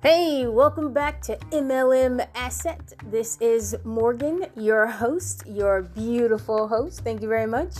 Hey, 0.00 0.46
welcome 0.46 0.92
back 0.92 1.20
to 1.22 1.36
MLM 1.50 2.24
Asset. 2.36 2.94
This 3.10 3.36
is 3.40 3.74
Morgan, 3.82 4.46
your 4.54 4.86
host, 4.86 5.42
your 5.44 5.82
beautiful 5.82 6.68
host. 6.68 7.00
Thank 7.00 7.20
you 7.20 7.26
very 7.26 7.48
much. 7.48 7.78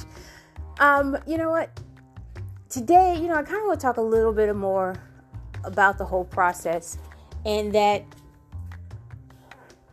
Um, 0.81 1.17
you 1.29 1.39
know 1.39 1.49
what? 1.49 1.71
Today, 2.71 3.15
you 3.15 3.29
know, 3.29 3.35
I 3.35 3.45
kind 3.45 3.61
of 3.61 3.67
want 3.67 3.79
to 3.79 3.87
talk 3.87 3.99
a 3.99 4.03
little 4.03 4.33
bit 4.33 4.53
more 4.57 4.97
about 5.63 5.97
the 5.97 6.05
whole 6.05 6.25
process 6.25 6.99
and 7.47 7.73
that 7.73 8.03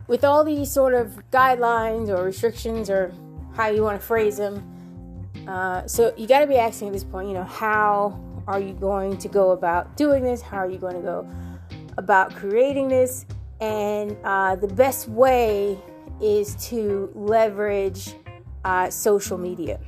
with 0.08 0.24
all 0.24 0.42
these 0.42 0.68
sort 0.68 0.94
of 0.94 1.22
guidelines 1.30 2.08
or 2.08 2.24
restrictions 2.24 2.90
or 2.90 3.14
how 3.54 3.68
you 3.68 3.84
want 3.84 4.00
to 4.00 4.04
phrase 4.04 4.36
them, 4.36 5.30
uh, 5.46 5.86
so 5.86 6.12
you 6.16 6.26
got 6.26 6.40
to 6.40 6.48
be 6.48 6.56
asking 6.56 6.88
at 6.88 6.92
this 6.92 7.04
point, 7.04 7.28
you 7.28 7.34
know, 7.34 7.44
how 7.44 8.20
are 8.48 8.58
you 8.58 8.72
going 8.72 9.16
to 9.18 9.28
go 9.28 9.52
about 9.52 9.96
doing 9.96 10.24
this? 10.24 10.42
How 10.42 10.56
are 10.56 10.68
you 10.68 10.78
going 10.78 10.96
to 10.96 11.02
go 11.02 11.24
about 11.98 12.34
creating 12.34 12.88
this? 12.88 13.26
And 13.60 14.16
uh, 14.24 14.56
the 14.56 14.68
best 14.68 15.08
way 15.08 15.78
is 16.20 16.54
to 16.68 17.10
leverage 17.14 18.14
uh, 18.64 18.90
social 18.90 19.38
media. 19.38 19.78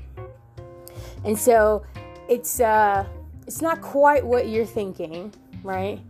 And 1.25 1.39
so 1.39 1.85
it's 2.29 2.61
uh, 2.61 3.05
it's 3.47 3.63
not 3.63 3.81
quite 3.81 4.25
what 4.25 4.49
you're 4.49 4.67
thinking, 4.67 5.33
right? 5.63 6.01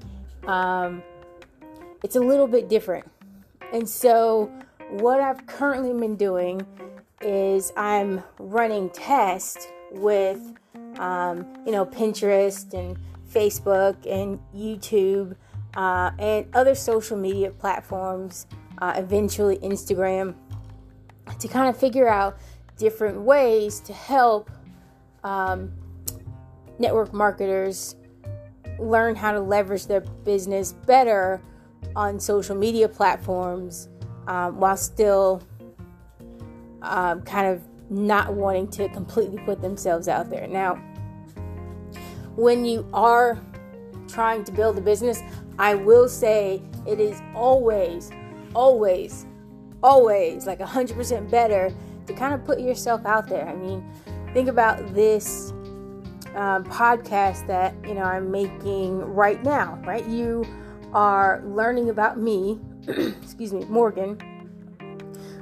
Um, 0.46 1.02
it's 2.02 2.16
a 2.16 2.20
little 2.20 2.46
bit 2.46 2.68
different. 2.68 3.10
And 3.72 3.88
so 3.88 4.50
what 4.90 5.20
I've 5.20 5.46
currently 5.46 5.92
been 5.98 6.16
doing 6.16 6.62
is 7.20 7.72
I'm 7.76 8.22
running 8.38 8.90
tests 8.90 9.66
with 9.92 10.40
um, 10.98 11.46
you 11.64 11.72
know 11.72 11.86
Pinterest 11.86 12.72
and 12.74 12.98
Facebook 13.33 13.96
and 14.06 14.38
YouTube 14.55 15.36
uh, 15.78 16.10
and 16.18 16.44
other 16.54 16.74
social 16.74 17.16
media 17.16 17.52
platforms, 17.52 18.48
uh, 18.78 18.94
eventually 18.96 19.58
Instagram, 19.58 20.34
to 21.38 21.46
kind 21.46 21.68
of 21.68 21.76
figure 21.76 22.08
out 22.08 22.36
different 22.76 23.20
ways 23.20 23.78
to 23.78 23.92
help 23.92 24.50
um, 25.22 25.72
network 26.80 27.12
marketers 27.12 27.94
learn 28.80 29.14
how 29.14 29.30
to 29.30 29.40
leverage 29.40 29.86
their 29.86 30.00
business 30.00 30.72
better 30.72 31.40
on 31.94 32.18
social 32.18 32.56
media 32.56 32.88
platforms 32.88 33.88
um, 34.26 34.58
while 34.58 34.76
still 34.76 35.40
um, 36.82 37.22
kind 37.22 37.46
of 37.46 37.62
not 37.88 38.34
wanting 38.34 38.66
to 38.68 38.88
completely 38.88 39.38
put 39.44 39.62
themselves 39.62 40.08
out 40.08 40.28
there. 40.28 40.48
Now, 40.48 40.74
when 42.34 42.64
you 42.64 42.88
are 42.92 43.40
trying 44.08 44.42
to 44.42 44.50
build 44.50 44.76
a 44.76 44.80
business, 44.80 45.22
I 45.59 45.75
will 45.75 46.09
say 46.09 46.62
it 46.87 47.01
is 47.01 47.20
always, 47.34 48.11
always, 48.55 49.27
always 49.83 50.47
like 50.47 50.61
100% 50.61 51.31
better 51.31 51.73
to 52.06 52.12
kind 52.14 52.34
of 52.34 52.45
put 52.45 52.61
yourself 52.61 53.05
out 53.05 53.28
there. 53.28 53.48
I 53.48 53.55
mean, 53.55 53.84
think 54.33 54.48
about 54.48 54.95
this 54.95 55.53
um, 56.34 56.64
podcast 56.64 57.47
that 57.47 57.75
you 57.86 57.95
know 57.95 58.03
I'm 58.03 58.31
making 58.31 58.98
right 59.01 59.42
now, 59.42 59.81
right? 59.84 60.06
You 60.06 60.45
are 60.92 61.42
learning 61.45 61.91
about 61.91 62.19
me, 62.19 62.61
excuse 62.89 63.53
me, 63.53 63.64
Morgan, 63.67 64.19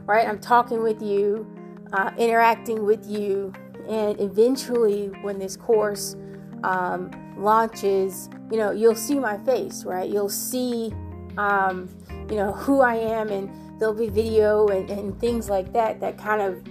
right? 0.06 0.26
I'm 0.26 0.38
talking 0.38 0.82
with 0.82 1.02
you, 1.02 1.46
uh, 1.92 2.10
interacting 2.16 2.84
with 2.84 3.06
you, 3.06 3.52
and 3.88 4.20
eventually, 4.20 5.08
when 5.22 5.38
this 5.38 5.56
course 5.56 6.16
um, 6.62 7.10
launches, 7.36 8.28
you 8.50 8.56
know, 8.56 8.70
you'll 8.70 8.94
see 8.94 9.18
my 9.18 9.38
face, 9.38 9.84
right? 9.84 10.08
You'll 10.08 10.28
see, 10.28 10.92
um, 11.36 11.88
you 12.30 12.36
know, 12.36 12.52
who 12.52 12.80
I 12.80 12.94
am, 12.94 13.28
and 13.28 13.50
there'll 13.80 13.94
be 13.94 14.08
video 14.08 14.68
and, 14.68 14.88
and 14.90 15.18
things 15.20 15.50
like 15.50 15.72
that 15.72 16.00
that 16.00 16.18
kind 16.18 16.42
of 16.42 16.62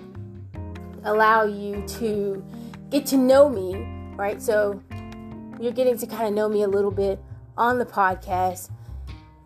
allow 1.04 1.46
you 1.46 1.84
to 1.88 2.44
get 2.90 3.06
to 3.08 3.18
know 3.18 3.50
me, 3.50 3.76
right? 4.16 4.42
So 4.42 4.82
you're 5.60 5.72
getting 5.72 5.98
to 5.98 6.08
kind 6.08 6.28
of 6.28 6.34
know 6.34 6.50
me 6.50 6.64
a 6.64 6.68
little 6.68 6.92
bit 6.92 7.20
on 7.58 7.78
the 7.78 7.86
podcast. 7.86 8.70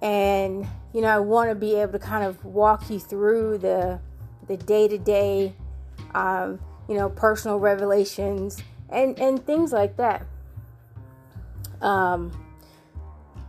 And, 0.01 0.67
you 0.93 1.01
know, 1.01 1.09
I 1.09 1.19
want 1.19 1.49
to 1.49 1.55
be 1.55 1.75
able 1.75 1.93
to 1.93 1.99
kind 1.99 2.23
of 2.23 2.43
walk 2.45 2.89
you 2.89 2.99
through 2.99 3.59
the 3.59 3.99
the 4.47 4.57
day 4.57 4.87
to 4.87 4.97
day, 4.97 5.53
you 6.15 6.95
know, 6.95 7.09
personal 7.09 7.59
revelations 7.59 8.63
and, 8.89 9.19
and 9.19 9.45
things 9.45 9.71
like 9.71 9.95
that. 9.97 10.25
Um, 11.81 12.31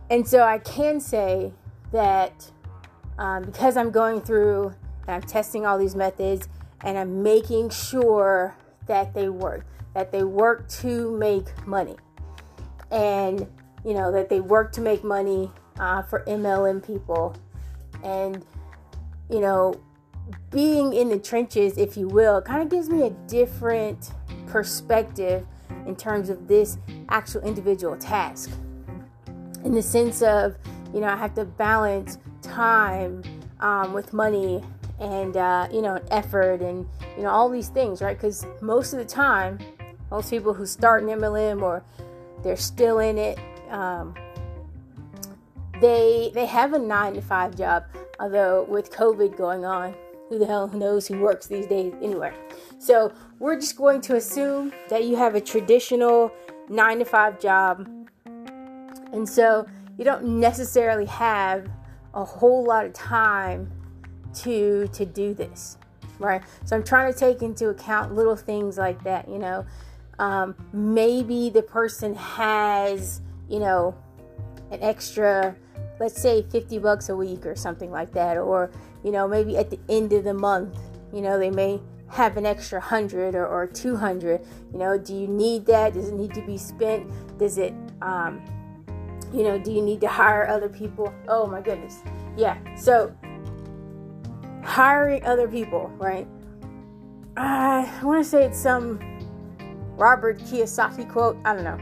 and 0.09 0.27
so 0.27 0.43
I 0.43 0.59
can 0.59 0.99
say 0.99 1.53
that 1.91 2.51
um, 3.17 3.43
because 3.43 3.77
I'm 3.77 3.91
going 3.91 4.21
through 4.21 4.73
and 5.07 5.15
I'm 5.15 5.21
testing 5.21 5.65
all 5.65 5.77
these 5.77 5.95
methods 5.95 6.47
and 6.83 6.97
I'm 6.97 7.23
making 7.23 7.69
sure 7.69 8.55
that 8.87 9.13
they 9.13 9.29
work, 9.29 9.65
that 9.93 10.11
they 10.11 10.23
work 10.23 10.67
to 10.69 11.15
make 11.17 11.65
money, 11.67 11.95
and 12.91 13.47
you 13.85 13.93
know 13.93 14.11
that 14.11 14.29
they 14.29 14.39
work 14.39 14.71
to 14.73 14.81
make 14.81 15.03
money 15.03 15.51
uh, 15.79 16.01
for 16.01 16.23
MLM 16.25 16.85
people, 16.85 17.35
and 18.03 18.43
you 19.29 19.39
know 19.39 19.79
being 20.49 20.93
in 20.93 21.09
the 21.09 21.19
trenches, 21.19 21.77
if 21.77 21.95
you 21.95 22.07
will, 22.07 22.41
kind 22.41 22.61
of 22.61 22.69
gives 22.69 22.89
me 22.89 23.03
a 23.03 23.09
different 23.27 24.11
perspective 24.47 25.45
in 25.85 25.95
terms 25.95 26.29
of 26.29 26.47
this 26.47 26.77
actual 27.09 27.41
individual 27.41 27.97
task. 27.97 28.51
In 29.63 29.73
the 29.73 29.81
sense 29.81 30.21
of, 30.21 30.57
you 30.93 30.99
know, 30.99 31.07
I 31.07 31.15
have 31.15 31.33
to 31.35 31.45
balance 31.45 32.17
time 32.41 33.23
um, 33.59 33.93
with 33.93 34.13
money 34.13 34.63
and, 34.99 35.37
uh, 35.37 35.67
you 35.71 35.81
know, 35.81 35.99
effort 36.09 36.61
and, 36.61 36.87
you 37.17 37.23
know, 37.23 37.29
all 37.29 37.49
these 37.49 37.69
things, 37.69 38.01
right? 38.01 38.17
Because 38.17 38.45
most 38.61 38.93
of 38.93 38.99
the 38.99 39.05
time, 39.05 39.59
most 40.09 40.29
people 40.29 40.53
who 40.53 40.65
start 40.65 41.03
an 41.03 41.09
MLM 41.09 41.61
or 41.61 41.83
they're 42.43 42.57
still 42.57 42.99
in 42.99 43.17
it, 43.17 43.39
um, 43.69 44.13
they 45.81 46.31
they 46.33 46.45
have 46.45 46.73
a 46.73 46.79
nine 46.79 47.13
to 47.13 47.21
five 47.21 47.55
job. 47.55 47.85
Although 48.19 48.65
with 48.69 48.91
COVID 48.91 49.35
going 49.35 49.65
on, 49.65 49.95
who 50.31 50.39
the 50.39 50.45
hell 50.45 50.69
knows 50.69 51.07
who 51.07 51.19
works 51.19 51.47
these 51.47 51.67
days 51.67 51.93
anyway? 52.01 52.31
So 52.79 53.11
we're 53.39 53.59
just 53.59 53.75
going 53.75 53.99
to 54.01 54.15
assume 54.15 54.71
that 54.87 55.03
you 55.03 55.17
have 55.17 55.35
a 55.35 55.41
traditional 55.41 56.31
nine 56.69 56.99
to 56.99 57.05
five 57.05 57.37
job. 57.37 57.85
And 59.11 59.27
so 59.27 59.67
you 59.97 60.05
don't 60.05 60.39
necessarily 60.39 61.05
have 61.07 61.69
a 62.13 62.23
whole 62.23 62.63
lot 62.63 62.85
of 62.85 62.93
time 62.93 63.69
to 64.33 64.87
to 64.93 65.05
do 65.05 65.33
this 65.33 65.77
right 66.17 66.41
so 66.63 66.73
i'm 66.73 66.83
trying 66.83 67.11
to 67.11 67.19
take 67.19 67.41
into 67.41 67.67
account 67.67 68.15
little 68.15 68.35
things 68.35 68.77
like 68.77 69.03
that 69.03 69.27
you 69.27 69.37
know 69.37 69.65
um, 70.19 70.55
maybe 70.71 71.49
the 71.49 71.61
person 71.61 72.15
has 72.15 73.19
you 73.49 73.59
know 73.59 73.93
an 74.71 74.81
extra 74.81 75.53
let's 75.99 76.21
say 76.21 76.43
50 76.43 76.79
bucks 76.79 77.09
a 77.09 77.15
week 77.15 77.45
or 77.45 77.55
something 77.55 77.91
like 77.91 78.13
that 78.13 78.37
or 78.37 78.71
you 79.03 79.11
know 79.11 79.27
maybe 79.27 79.57
at 79.57 79.69
the 79.69 79.79
end 79.89 80.13
of 80.13 80.23
the 80.23 80.33
month 80.33 80.77
you 81.13 81.21
know 81.21 81.37
they 81.37 81.49
may 81.49 81.79
have 82.07 82.35
an 82.35 82.45
extra 82.45 82.79
100 82.79 83.35
or, 83.35 83.47
or 83.47 83.65
200 83.65 84.41
you 84.73 84.79
know 84.79 84.97
do 84.97 85.15
you 85.15 85.27
need 85.27 85.65
that? 85.65 85.93
Does 85.93 86.09
it 86.09 86.15
need 86.15 86.33
to 86.33 86.41
be 86.41 86.57
spent? 86.57 87.09
Does 87.37 87.57
it 87.57 87.73
um, 88.01 88.41
you 89.33 89.43
know 89.43 89.57
do 89.57 89.71
you 89.71 89.81
need 89.81 90.01
to 90.01 90.07
hire 90.07 90.47
other 90.47 90.69
people? 90.69 91.13
Oh 91.27 91.47
my 91.47 91.61
goodness. 91.61 91.99
Yeah 92.37 92.57
so 92.75 93.13
hiring 94.63 95.23
other 95.25 95.47
people 95.47 95.87
right? 95.97 96.27
I 97.37 97.89
want 98.03 98.23
to 98.23 98.29
say 98.29 98.45
it's 98.45 98.59
some 98.59 98.99
robert 99.97 100.39
kiyosaki 100.39 101.09
quote 101.09 101.37
i 101.45 101.53
don't 101.53 101.63
know. 101.63 101.79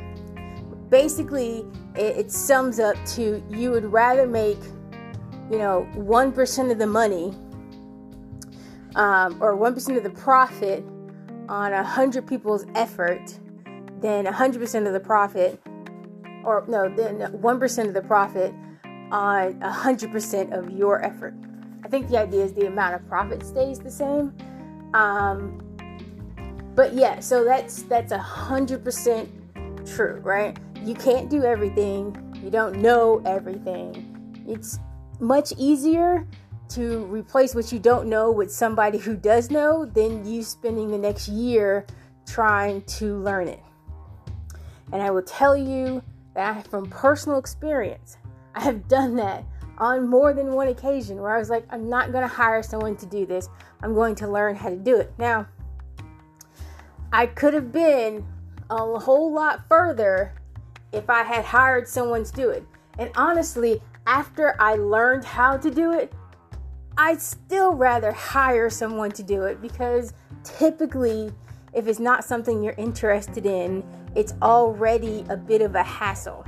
Basically 0.90 1.66
it, 1.96 2.18
it 2.18 2.32
sums 2.32 2.80
up 2.80 2.96
to 3.14 3.44
you 3.50 3.72
would 3.72 3.86
rather 3.86 4.28
make 4.28 4.60
you 5.50 5.58
know 5.58 5.88
1% 5.96 6.72
of 6.72 6.78
the 6.78 6.88
money 6.88 7.34
um, 8.96 9.42
or 9.42 9.56
1% 9.56 9.98
of 9.98 10.04
the 10.04 10.10
profit 10.10 10.84
on 11.48 11.72
100 11.72 12.28
people's 12.28 12.66
effort 12.76 13.40
than 14.02 14.26
100% 14.26 14.88
of 14.88 14.94
the 14.94 15.00
profit, 15.00 15.60
or 16.44 16.64
no, 16.68 16.88
then 16.96 17.20
1% 17.20 17.88
of 17.88 17.94
the 17.94 18.02
profit 18.02 18.54
on 19.12 19.60
100% 19.60 20.58
of 20.58 20.70
your 20.72 21.04
effort. 21.04 21.34
I 21.84 21.88
think 21.88 22.10
the 22.10 22.20
idea 22.20 22.44
is 22.44 22.54
the 22.54 22.68
amount 22.68 22.96
of 22.96 23.08
profit 23.08 23.44
stays 23.44 23.80
the 23.80 23.92
same. 23.92 24.34
Um, 24.94 25.64
but 26.76 26.94
yeah, 26.94 27.20
so 27.20 27.44
that's 27.44 27.84
that's 27.84 28.12
a 28.12 28.18
hundred 28.18 28.84
percent 28.84 29.30
true, 29.86 30.20
right? 30.24 30.58
You 30.84 30.94
can't 30.94 31.30
do 31.30 31.44
everything. 31.44 32.16
You 32.42 32.50
don't 32.50 32.78
know 32.78 33.22
everything. 33.26 34.46
It's 34.48 34.80
much 35.20 35.54
easier 35.58 36.26
to 36.70 37.06
replace 37.06 37.56
what 37.56 37.72
you 37.72 37.80
don't 37.80 38.08
know 38.08 38.32
with 38.32 38.52
somebody 38.52 38.98
who 38.98 39.16
does 39.16 39.50
know 39.50 39.86
than 39.86 40.26
you 40.26 40.44
spending 40.44 40.92
the 40.92 40.98
next 40.98 41.28
year 41.28 41.86
trying 42.28 42.82
to 42.84 43.18
learn 43.18 43.48
it. 43.48 43.62
And 44.92 45.02
I 45.02 45.12
will 45.12 45.24
tell 45.24 45.58
you 45.58 46.04
that 46.36 46.68
from 46.68 46.90
personal 46.90 47.40
experience, 47.40 48.18
I 48.56 48.62
have 48.62 48.88
done 48.88 49.16
that 49.18 49.44
on 49.78 50.08
more 50.08 50.34
than 50.34 50.54
one 50.54 50.68
occasion 50.68 51.18
where 51.18 51.36
I 51.36 51.40
was 51.40 51.50
like, 51.50 51.66
I'm 51.70 51.90
not 51.90 52.12
going 52.12 52.22
to 52.22 52.34
hire 52.34 52.62
someone 52.62 52.96
to 52.98 53.06
do 53.06 53.26
this. 53.26 53.50
I'm 53.82 53.94
going 53.94 54.16
to 54.16 54.28
learn 54.28 54.56
how 54.56 54.70
to 54.70 54.76
do 54.76 54.98
it. 54.98 55.12
Now, 55.18 55.48
I 57.12 57.26
could 57.26 57.54
have 57.54 57.72
been 57.72 58.26
a 58.70 59.00
whole 59.00 59.34
lot 59.34 59.68
further 59.68 60.34
if 60.92 61.10
I 61.10 61.24
had 61.24 61.46
hired 61.46 61.88
someone 61.88 62.24
to 62.24 62.32
do 62.34 62.50
it. 62.50 62.64
And 63.00 63.10
honestly, 63.16 63.82
after 64.06 64.56
I 64.60 64.76
learned 64.76 65.24
how 65.24 65.56
to 65.58 65.72
do 65.72 65.94
it, 65.94 66.14
I'd 66.98 67.22
still 67.22 67.74
rather 67.74 68.12
hire 68.12 68.70
someone 68.70 69.12
to 69.12 69.24
do 69.24 69.44
it 69.44 69.62
because 69.62 70.14
typically, 70.44 71.32
if 71.74 71.88
it's 71.88 72.00
not 72.00 72.26
something 72.26 72.62
you're 72.62 72.74
interested 72.78 73.46
in, 73.46 73.86
it's 74.16 74.34
already 74.42 75.24
a 75.30 75.38
bit 75.38 75.62
of 75.62 75.76
a 75.76 75.84
hassle. 75.84 76.46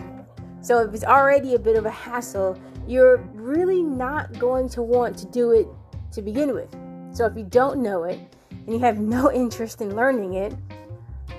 So, 0.60 0.80
if 0.80 0.94
it's 0.94 1.06
already 1.06 1.56
a 1.56 1.60
bit 1.60 1.78
of 1.78 1.86
a 1.86 1.92
hassle, 1.92 2.60
you're 2.86 3.18
really 3.34 3.82
not 3.82 4.38
going 4.38 4.68
to 4.70 4.82
want 4.82 5.18
to 5.20 5.26
do 5.28 5.52
it 5.52 5.68
to 6.12 6.22
begin 6.22 6.54
with. 6.54 6.76
So, 7.14 7.26
if 7.26 7.38
you 7.38 7.46
don't 7.46 7.82
know 7.82 8.04
it 8.04 8.20
and 8.52 8.74
you 8.74 8.80
have 8.80 9.00
no 9.00 9.32
interest 9.34 9.80
in 9.80 9.96
learning 9.96 10.34
it, 10.34 10.54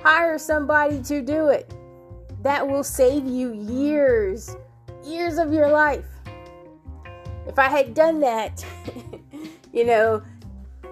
hire 0.02 0.38
somebody 0.38 1.02
to 1.02 1.20
do 1.20 1.48
it. 1.48 1.72
That 2.42 2.66
will 2.66 2.82
save 2.82 3.26
you 3.26 3.52
years, 3.52 4.56
years 5.04 5.38
of 5.38 5.52
your 5.52 5.68
life. 5.68 6.06
If 7.46 7.58
I 7.58 7.68
had 7.68 7.94
done 7.94 8.20
that, 8.20 8.64
you 9.72 9.84
know, 9.84 10.22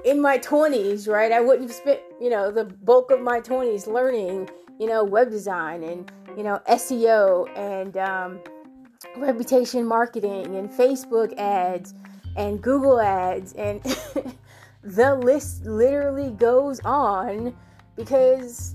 in 0.05 0.21
my 0.21 0.39
20s, 0.39 1.09
right, 1.09 1.33
I 1.33 1.41
wouldn't 1.41 1.69
have 1.69 1.77
spent, 1.77 2.01
you 2.21 2.31
know, 2.31 2.51
the 2.51 2.65
bulk 2.65 3.11
of 3.11 3.21
my 3.21 3.41
20s 3.41 3.87
learning, 3.87 4.49
you 4.79 4.87
know, 4.87 5.05
web 5.05 5.31
design 5.31 5.83
and, 5.83 6.11
you 6.37 6.43
know, 6.43 6.61
SEO 6.69 7.49
and 7.57 7.97
um, 7.97 8.41
reputation 9.17 9.87
marketing 9.87 10.57
and 10.57 10.71
Facebook 10.71 11.37
ads 11.39 11.95
and 12.37 12.63
Google 12.63 13.01
ads. 13.01 13.53
And 13.55 13.83
the 14.83 15.15
list 15.15 15.65
literally 15.65 16.31
goes 16.31 16.81
on 16.81 17.55
because, 17.97 18.75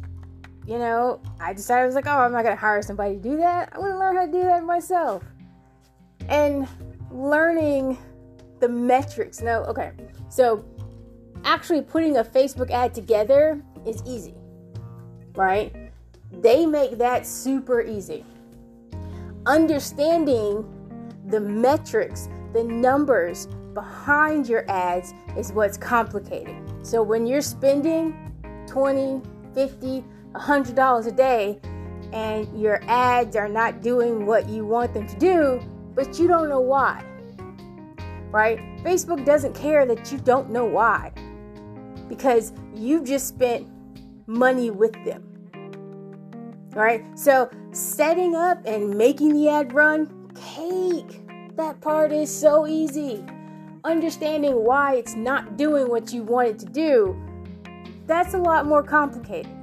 you 0.67 0.79
know, 0.79 1.21
I 1.39 1.53
decided 1.53 1.83
I 1.83 1.85
was 1.85 1.95
like, 1.95 2.07
oh, 2.07 2.17
I'm 2.17 2.31
not 2.31 2.43
to 2.43 2.55
hire 2.55 2.81
somebody 2.81 3.15
to 3.15 3.21
do 3.21 3.37
that. 3.37 3.69
I 3.73 3.79
want 3.79 3.93
to 3.93 3.99
learn 3.99 4.15
how 4.15 4.25
to 4.25 4.31
do 4.31 4.43
that 4.43 4.63
myself. 4.63 5.23
And 6.27 6.67
learning 7.11 7.97
the 8.59 8.69
metrics. 8.69 9.41
No, 9.41 9.63
okay. 9.65 9.91
So 10.29 10.65
actually 11.43 11.81
putting 11.81 12.17
a 12.17 12.23
Facebook 12.23 12.71
ad 12.71 12.93
together 12.93 13.61
is 13.85 14.01
easy, 14.05 14.33
right? 15.35 15.73
They 16.31 16.65
make 16.65 16.97
that 16.97 17.27
super 17.27 17.81
easy. 17.81 18.25
Understanding 19.45 20.65
the 21.27 21.39
metrics, 21.39 22.27
the 22.53 22.63
numbers 22.63 23.47
behind 23.75 24.47
your 24.47 24.69
ads 24.69 25.13
is 25.37 25.51
what's 25.51 25.77
complicated. 25.77 26.55
So 26.81 27.03
when 27.03 27.27
you're 27.27 27.41
spending 27.41 28.33
20, 28.67 29.21
50, 29.53 30.03
100 30.35 30.75
dollars 30.75 31.05
a 31.05 31.11
day 31.11 31.59
and 32.13 32.59
your 32.59 32.81
ads 32.83 33.35
are 33.35 33.49
not 33.49 33.81
doing 33.81 34.25
what 34.25 34.47
you 34.47 34.65
want 34.65 34.93
them 34.93 35.07
to 35.07 35.17
do, 35.17 35.61
but 35.95 36.19
you 36.19 36.27
don't 36.27 36.49
know 36.49 36.61
why. 36.61 37.03
Right? 38.31 38.59
Facebook 38.83 39.25
doesn't 39.25 39.53
care 39.55 39.85
that 39.85 40.11
you 40.11 40.17
don't 40.19 40.49
know 40.49 40.65
why 40.65 41.11
because 42.07 42.53
you 42.73 43.03
just 43.03 43.27
spent 43.27 43.67
money 44.27 44.71
with 44.71 44.93
them. 45.05 45.23
Right? 46.71 47.05
So, 47.17 47.49
setting 47.71 48.35
up 48.35 48.65
and 48.65 48.97
making 48.97 49.33
the 49.33 49.49
ad 49.49 49.73
run, 49.73 50.29
cake. 50.35 51.21
That 51.55 51.79
part 51.79 52.11
is 52.11 52.33
so 52.33 52.67
easy. 52.67 53.23
Understanding 53.85 54.63
why 54.63 54.95
it's 54.95 55.15
not 55.15 55.57
doing 55.57 55.89
what 55.89 56.11
you 56.11 56.23
want 56.23 56.49
it 56.49 56.59
to 56.59 56.65
do, 56.65 57.15
that's 58.07 58.33
a 58.33 58.37
lot 58.37 58.65
more 58.65 58.83
complicated. 58.83 59.54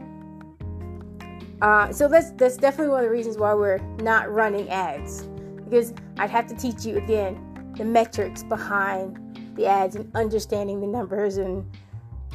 Uh, 1.63 1.93
so 1.93 2.09
that's 2.09 2.33
that's 2.33 2.57
definitely 2.57 2.91
one 2.91 3.05
of 3.05 3.05
the 3.05 3.11
reasons 3.11 3.39
why 3.39 3.55
we're 3.55 3.79
not 3.99 4.31
running 4.33 4.69
ads 4.69 5.29
because 5.65 5.95
I'd 6.19 6.29
have 6.29 6.49
to 6.49 6.57
teach 6.57 6.85
you 6.85 6.97
again 6.97 7.73
the 7.79 7.85
metrics 7.85 8.43
behind 8.43 9.55
the 9.55 9.67
ads 9.67 9.95
and 9.95 10.15
understanding 10.17 10.81
the 10.81 10.89
numbers 10.89 11.37
and 11.37 11.65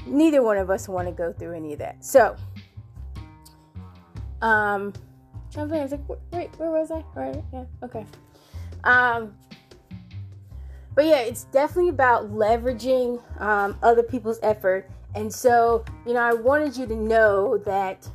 neither 0.05 0.41
one 0.41 0.57
of 0.57 0.69
us 0.69 0.87
want 0.87 1.09
to 1.09 1.11
go 1.11 1.33
through 1.33 1.55
any 1.55 1.73
of 1.73 1.79
that. 1.79 2.03
So, 2.03 2.37
um, 4.41 4.93
I 5.57 5.63
was 5.63 5.91
like, 5.91 6.01
wait, 6.31 6.57
where 6.57 6.71
was 6.71 6.89
I? 6.89 7.03
Right, 7.13 7.43
yeah, 7.51 7.65
okay. 7.83 8.05
Um, 8.85 9.35
but 10.95 11.05
yeah, 11.05 11.19
it's 11.19 11.43
definitely 11.45 11.89
about 11.89 12.31
leveraging 12.31 13.21
um, 13.41 13.77
other 13.83 14.03
people's 14.03 14.39
effort. 14.41 14.89
And 15.15 15.33
so, 15.33 15.83
you 16.05 16.13
know, 16.13 16.21
I 16.21 16.33
wanted 16.33 16.77
you 16.77 16.85
to 16.85 16.95
know 16.95 17.57
that 17.59 18.07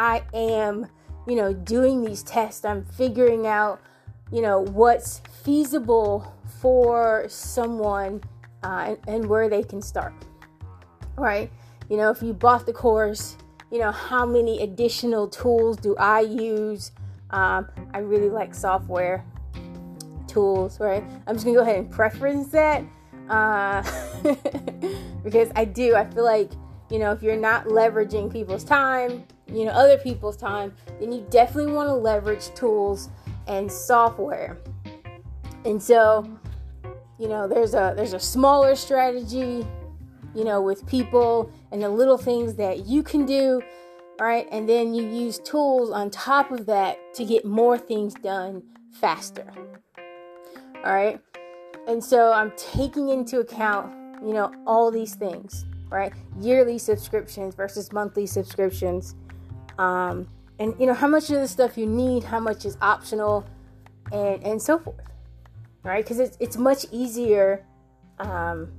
I 0.00 0.22
am, 0.32 0.86
you 1.28 1.36
know, 1.36 1.52
doing 1.52 2.02
these 2.02 2.22
tests. 2.22 2.64
I'm 2.64 2.84
figuring 2.86 3.46
out 3.46 3.82
you 4.32 4.40
know 4.40 4.60
what's 4.60 5.20
feasible 5.44 6.34
for 6.60 7.26
someone 7.28 8.22
uh, 8.62 8.86
and, 8.88 8.98
and 9.06 9.26
where 9.26 9.50
they 9.50 9.62
can 9.62 9.82
start. 9.82 10.14
Right? 11.16 11.50
You 11.90 11.98
know 11.98 12.10
if 12.10 12.22
you 12.22 12.32
bought 12.32 12.64
the 12.64 12.72
course 12.72 13.36
you 13.70 13.78
know 13.78 13.92
how 13.92 14.24
many 14.24 14.62
additional 14.62 15.28
tools 15.28 15.76
do 15.76 15.94
i 15.96 16.20
use? 16.20 16.92
Um, 17.30 17.68
i 17.92 17.98
really 17.98 18.30
like 18.30 18.54
software 18.54 19.24
tools 20.26 20.80
right? 20.80 21.04
I'm 21.26 21.34
just 21.34 21.44
gonna 21.44 21.58
go 21.58 21.62
ahead 21.62 21.76
and 21.76 21.90
preference 21.90 22.48
that 22.48 22.84
uh, 23.28 23.82
because 25.24 25.50
i 25.54 25.64
do. 25.66 25.94
I 25.94 26.06
feel 26.06 26.24
like 26.24 26.52
you 26.90 26.98
know 26.98 27.12
if 27.12 27.22
you're 27.22 27.36
not 27.36 27.66
leveraging 27.66 28.32
people's 28.32 28.64
time 28.64 29.24
you 29.52 29.64
know 29.64 29.72
other 29.72 29.98
people's 29.98 30.36
time 30.36 30.72
then 30.98 31.12
you 31.12 31.26
definitely 31.30 31.72
want 31.72 31.88
to 31.88 31.94
leverage 31.94 32.54
tools 32.54 33.10
and 33.50 33.70
software. 33.70 34.58
And 35.64 35.82
so, 35.82 36.26
you 37.18 37.28
know, 37.28 37.46
there's 37.46 37.74
a 37.74 37.92
there's 37.96 38.14
a 38.14 38.20
smaller 38.20 38.74
strategy, 38.74 39.66
you 40.34 40.44
know, 40.44 40.62
with 40.62 40.86
people 40.86 41.52
and 41.72 41.82
the 41.82 41.88
little 41.88 42.16
things 42.16 42.54
that 42.54 42.86
you 42.86 43.02
can 43.02 43.26
do, 43.26 43.60
right? 44.20 44.46
And 44.50 44.68
then 44.68 44.94
you 44.94 45.06
use 45.06 45.38
tools 45.38 45.90
on 45.90 46.10
top 46.10 46.50
of 46.50 46.66
that 46.66 46.98
to 47.14 47.24
get 47.24 47.44
more 47.44 47.76
things 47.76 48.14
done 48.14 48.62
faster. 48.92 49.52
All 50.84 50.94
right? 50.94 51.20
And 51.86 52.02
so 52.02 52.32
I'm 52.32 52.52
taking 52.56 53.08
into 53.08 53.40
account, 53.40 53.92
you 54.22 54.32
know, 54.32 54.52
all 54.66 54.90
these 54.90 55.14
things, 55.14 55.66
right? 55.90 56.12
Yearly 56.40 56.78
subscriptions 56.78 57.54
versus 57.54 57.92
monthly 57.92 58.26
subscriptions. 58.26 59.14
Um, 59.80 60.28
and 60.58 60.74
you 60.78 60.84
know 60.84 60.92
how 60.92 61.08
much 61.08 61.30
of 61.30 61.36
the 61.36 61.48
stuff 61.48 61.78
you 61.78 61.86
need, 61.86 62.22
how 62.22 62.38
much 62.38 62.66
is 62.66 62.76
optional, 62.82 63.46
and 64.12 64.44
and 64.44 64.60
so 64.60 64.78
forth, 64.78 65.00
right? 65.82 66.04
Because 66.04 66.20
it's 66.20 66.36
it's 66.38 66.58
much 66.58 66.84
easier 66.92 67.64
um, 68.18 68.70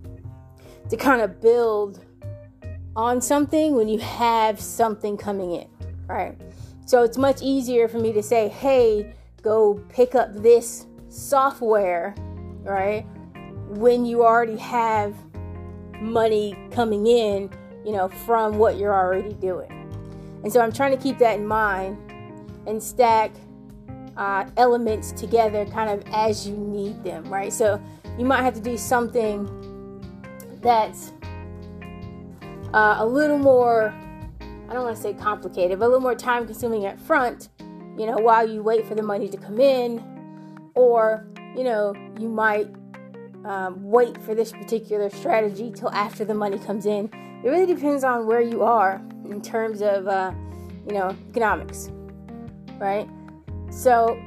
to 0.90 0.96
kind 0.96 1.22
of 1.22 1.42
build 1.42 2.06
on 2.96 3.20
something 3.20 3.76
when 3.76 3.90
you 3.90 3.98
have 3.98 4.60
something 4.60 5.18
coming 5.18 5.56
in, 5.56 5.68
right? 6.06 6.40
So 6.86 7.02
it's 7.02 7.18
much 7.18 7.42
easier 7.42 7.88
for 7.88 7.98
me 7.98 8.14
to 8.14 8.22
say, 8.22 8.50
hey, 8.50 9.16
go 9.42 9.84
pick 9.90 10.14
up 10.14 10.32
this 10.36 10.86
software, 11.10 12.14
right? 12.62 13.08
When 13.70 14.06
you 14.06 14.24
already 14.24 14.58
have 14.58 15.16
money 16.00 16.56
coming 16.70 17.08
in, 17.08 17.50
you 17.84 17.92
know, 17.92 18.08
from 18.08 18.60
what 18.60 18.78
you're 18.78 18.94
already 18.94 19.34
doing. 19.34 19.81
And 20.44 20.52
so 20.52 20.60
I'm 20.60 20.72
trying 20.72 20.92
to 20.92 21.02
keep 21.02 21.18
that 21.20 21.40
in 21.40 21.46
mind 21.46 21.98
and 22.68 22.82
stack 22.82 23.32
uh, 24.18 24.46
elements 24.58 25.12
together 25.12 25.66
kind 25.66 25.90
of 25.90 26.04
as 26.14 26.48
you 26.48 26.56
need 26.56 27.04
them, 27.04 27.26
right? 27.26 27.52
So 27.52 27.82
you 28.18 28.26
might 28.26 28.44
have 28.44 28.54
to 28.56 28.62
do 28.62 28.78
something 28.78 29.48
that's 30.62 31.14
uh, 32.74 32.98
a 33.00 33.06
little 33.06 33.38
more, 33.38 33.94
I 34.70 34.74
don't 34.74 34.84
want 34.84 34.96
to 34.96 35.02
say 35.02 35.14
complicated, 35.14 35.80
but 35.80 35.86
a 35.86 35.88
little 35.88 36.02
more 36.02 36.16
time 36.16 36.46
consuming 36.46 36.86
up 36.86 37.00
front, 37.00 37.50
you 37.98 38.06
know, 38.06 38.18
while 38.18 38.48
you 38.48 38.64
wait 38.64 38.86
for 38.86 38.96
the 38.96 39.04
money 39.04 39.28
to 39.30 39.38
come 39.38 39.60
in. 39.60 40.04
Or, 40.74 41.28
you 41.56 41.64
know, 41.64 41.94
you 42.20 42.30
might 42.30 42.68
um, 43.46 43.82
wait 43.84 44.22
for 44.22 44.36
this 44.36 44.52
particular 44.52 45.10
strategy 45.10 45.72
till 45.72 45.90
after 45.92 46.26
the 46.26 46.34
money 46.34 46.60
comes 46.60 46.86
in. 46.86 47.10
It 47.44 47.50
really 47.50 47.74
depends 47.74 48.04
on 48.04 48.28
where 48.28 48.42
you 48.42 48.64
are 48.64 49.02
in 49.30 49.42
terms 49.42 49.82
of 49.82 50.08
uh, 50.08 50.32
you 50.88 50.94
know 50.94 51.16
economics, 51.30 51.92
right? 52.78 53.08
So, 53.70 54.22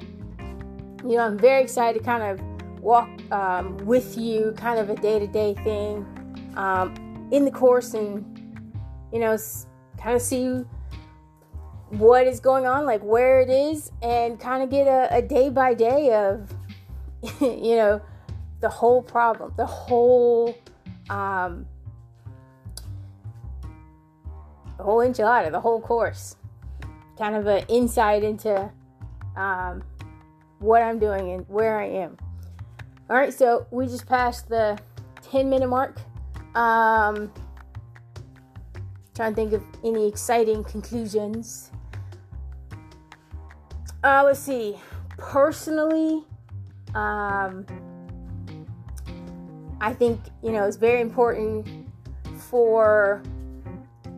you 1.05 1.17
know, 1.17 1.19
I'm 1.19 1.39
very 1.39 1.63
excited 1.63 1.99
to 1.99 2.05
kind 2.05 2.23
of 2.23 2.83
walk 2.83 3.09
um, 3.31 3.77
with 3.79 4.17
you, 4.17 4.55
kind 4.57 4.79
of 4.79 4.91
a 4.91 4.97
day 4.97 5.19
to 5.19 5.27
day 5.27 5.55
thing 5.63 6.07
um, 6.57 7.29
in 7.31 7.45
the 7.45 7.51
course, 7.51 7.95
and 7.95 8.25
you 9.13 9.21
know, 9.21 9.37
kind 9.99 10.17
of 10.17 10.23
see 10.23 10.65
what 11.91 12.27
is 12.27 12.41
going 12.41 12.67
on, 12.67 12.85
like 12.85 13.03
where 13.03 13.41
it 13.41 13.51
is, 13.51 13.93
and 14.03 14.41
kind 14.41 14.63
of 14.63 14.71
get 14.71 14.87
a 14.87 15.23
day 15.23 15.51
by 15.51 15.75
day 15.75 16.13
of 16.13 16.53
you 17.41 17.77
know, 17.77 18.01
the 18.65 18.71
whole 18.71 19.03
problem, 19.03 19.53
the 19.59 19.67
whole, 19.67 20.57
um, 21.11 21.67
the 24.79 24.83
whole 24.83 25.01
enchilada, 25.01 25.53
the 25.53 25.61
whole 25.61 25.83
course. 25.83 26.37
Kind 27.19 27.37
of 27.37 27.47
an 27.47 27.67
insight 27.69 28.25
into 28.25 28.71
um, 29.37 29.85
what 30.61 30.81
I'm 30.81 30.99
doing 30.99 31.31
and 31.33 31.47
where 31.47 31.79
I 31.79 31.89
am. 31.89 32.17
All 33.11 33.17
right, 33.19 33.35
so 33.35 33.67
we 33.71 33.85
just 33.85 34.07
passed 34.07 34.49
the 34.49 34.79
10 35.31 35.51
minute 35.51 35.69
mark. 35.69 36.01
Um, 36.55 37.31
trying 39.15 39.33
to 39.33 39.37
think 39.37 39.53
of 39.53 39.63
any 39.85 40.09
exciting 40.09 40.65
conclusions. 40.65 41.71
Uh, 44.03 44.23
let's 44.25 44.41
see. 44.41 44.77
Personally, 45.19 46.25
um, 46.95 47.67
I 49.85 49.93
think 49.93 50.19
you 50.43 50.51
know 50.51 50.65
it's 50.65 50.79
very 50.79 51.03
important 51.03 51.69
for 52.51 53.23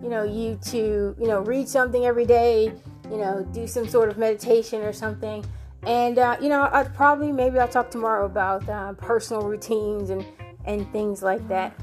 you 0.01 0.09
know 0.09 0.23
you 0.23 0.61
to 0.67 1.17
you 1.19 1.27
know 1.27 1.41
read 1.41 1.69
something 1.69 2.07
every 2.07 2.25
day. 2.25 2.73
You 3.11 3.19
know, 3.19 3.47
do 3.53 3.67
some 3.67 3.89
sort 3.89 4.09
of 4.09 4.19
meditation 4.19 4.83
or 4.83 4.93
something. 4.93 5.45
And 5.85 6.19
uh, 6.19 6.37
you 6.41 6.49
know, 6.49 6.69
I'd 6.73 6.95
probably 6.95 7.33
maybe 7.33 7.59
I'll 7.59 7.69
talk 7.69 7.91
tomorrow 7.91 8.27
about 8.27 8.69
uh, 8.69 8.93
personal 8.93 9.43
routines 9.43 10.11
and 10.11 10.25
and 10.67 10.91
things 10.93 11.21
like 11.21 11.47
that. 11.49 11.75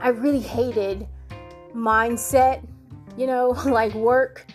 I 0.00 0.08
really 0.08 0.40
hated 0.40 1.06
mindset, 1.74 2.66
you 3.16 3.26
know, 3.26 3.48
like 3.66 3.94
work 3.94 4.46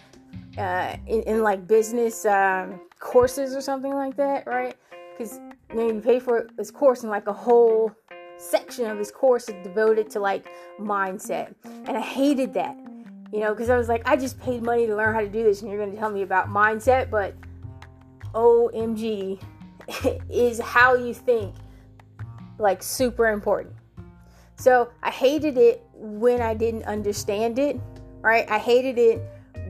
uh, 0.60 0.96
in, 1.08 1.24
in 1.24 1.42
like 1.42 1.68
business 1.68 2.26
um, 2.28 2.80
courses 3.00 3.56
or 3.56 3.62
something 3.62 3.94
like 3.94 4.16
that, 4.18 4.46
right? 4.46 4.76
Because 5.12 5.40
you 5.70 5.76
know 5.76 5.88
you 5.88 6.00
pay 6.00 6.20
for 6.20 6.48
this 6.58 6.70
course 6.70 7.02
and 7.02 7.12
like 7.12 7.26
a 7.26 7.34
whole 7.34 7.92
section 8.38 8.90
of 8.90 8.98
his 8.98 9.12
course 9.12 9.50
is 9.50 9.56
devoted 9.64 10.10
to 10.12 10.20
like 10.20 10.46
mindset, 10.80 11.54
and 11.64 11.98
I 11.98 12.02
hated 12.02 12.54
that, 12.54 12.78
you 13.32 13.40
know, 13.40 13.54
because 13.54 13.70
I 13.70 13.78
was 13.78 13.90
like, 13.90 14.08
I 14.08 14.16
just 14.16 14.40
paid 14.40 14.64
money 14.64 14.88
to 14.88 14.96
learn 14.96 15.14
how 15.14 15.22
to 15.22 15.30
do 15.30 15.44
this, 15.44 15.62
and 15.62 15.70
you're 15.70 15.80
going 15.80 15.92
to 15.92 15.98
tell 15.98 16.12
me 16.12 16.22
about 16.22 16.50
mindset, 16.50 17.10
but 17.10 17.36
OMG, 18.34 19.42
is 20.30 20.60
how 20.60 20.96
you 20.96 21.14
think 21.14 21.56
like 22.58 22.82
super 22.82 23.28
important. 23.30 23.76
So 24.58 24.90
I 25.04 25.12
hated 25.12 25.58
it 25.58 25.86
when 25.94 26.42
I 26.42 26.54
didn't 26.54 26.84
understand 26.84 27.60
it, 27.60 27.80
right? 28.22 28.50
I 28.50 28.58
hated 28.58 28.98
it 28.98 29.22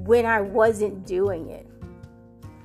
when 0.05 0.25
I 0.25 0.41
wasn't 0.41 1.05
doing 1.05 1.49
it. 1.49 1.67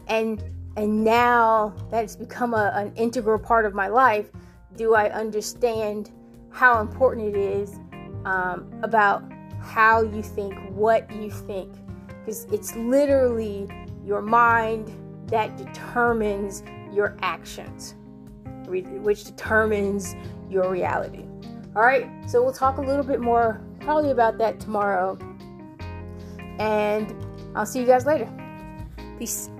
And 0.08 0.42
and 0.76 1.04
now 1.04 1.74
that 1.90 2.04
it's 2.04 2.16
become 2.16 2.54
a, 2.54 2.72
an 2.74 2.92
integral 2.94 3.38
part 3.38 3.66
of 3.66 3.74
my 3.74 3.88
life, 3.88 4.30
do 4.76 4.94
I 4.94 5.10
understand 5.10 6.10
how 6.50 6.80
important 6.80 7.34
it 7.34 7.36
is 7.36 7.78
um, 8.24 8.70
about 8.82 9.22
how 9.60 10.02
you 10.02 10.22
think, 10.22 10.54
what 10.70 11.10
you 11.12 11.30
think? 11.30 11.72
Because 12.20 12.44
it's 12.52 12.74
literally 12.76 13.68
your 14.04 14.22
mind 14.22 14.90
that 15.28 15.56
determines 15.56 16.62
your 16.92 17.16
actions, 17.20 17.94
which 18.66 19.24
determines 19.24 20.14
your 20.48 20.70
reality. 20.70 21.24
All 21.76 21.82
right, 21.82 22.08
so 22.28 22.42
we'll 22.42 22.52
talk 22.52 22.78
a 22.78 22.82
little 22.82 23.04
bit 23.04 23.20
more 23.20 23.60
probably 23.80 24.10
about 24.10 24.38
that 24.38 24.60
tomorrow. 24.60 25.18
And 26.58 27.14
I'll 27.54 27.66
see 27.66 27.80
you 27.80 27.86
guys 27.86 28.06
later. 28.06 28.28
Peace. 29.18 29.50